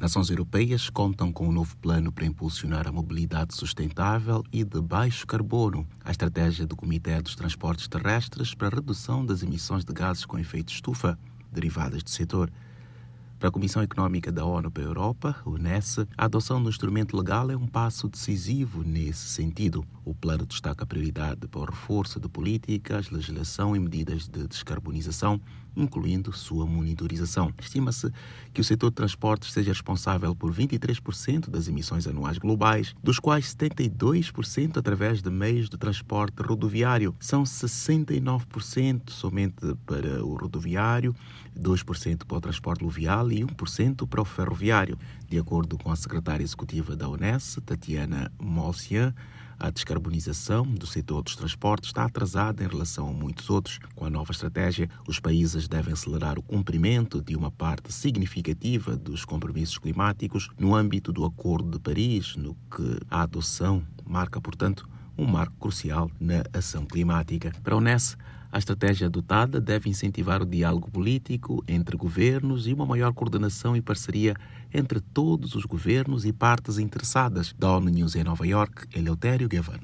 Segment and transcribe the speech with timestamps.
[0.00, 5.26] Nações europeias contam com um novo plano para impulsionar a mobilidade sustentável e de baixo
[5.26, 5.86] carbono.
[6.02, 10.38] A estratégia do Comitê dos Transportes Terrestres para a redução das emissões de gases com
[10.38, 11.18] efeito estufa
[11.52, 12.50] derivadas do setor.
[13.40, 17.50] Para a Comissão Económica da ONU para a Europa, UNES, a adoção do instrumento legal
[17.50, 19.82] é um passo decisivo nesse sentido.
[20.04, 25.40] O plano destaca a prioridade para o reforço de políticas, legislação e medidas de descarbonização,
[25.74, 27.50] incluindo sua monitorização.
[27.58, 28.10] Estima-se
[28.52, 33.54] que o setor de transportes seja responsável por 23% das emissões anuais globais, dos quais
[33.54, 37.14] 72% através de meios de transporte rodoviário.
[37.18, 41.14] São 69% somente para o rodoviário,
[41.58, 42.84] 2% para o transporte
[43.32, 44.98] e 1% para o ferroviário.
[45.28, 49.14] De acordo com a secretária executiva da Unes, Tatiana Molcian,
[49.58, 53.78] a descarbonização do setor dos transportes está atrasada em relação a muitos outros.
[53.94, 59.22] Com a nova estratégia, os países devem acelerar o cumprimento de uma parte significativa dos
[59.22, 64.88] compromissos climáticos no âmbito do Acordo de Paris, no que a adoção marca, portanto,
[65.20, 67.52] um marco crucial na ação climática.
[67.62, 68.16] Para a Unes,
[68.50, 73.82] a estratégia adotada deve incentivar o diálogo político entre governos e uma maior coordenação e
[73.82, 74.34] parceria
[74.72, 77.54] entre todos os governos e partes interessadas.
[77.58, 79.80] Da ONU News em Nova York, Eleutério Gavan.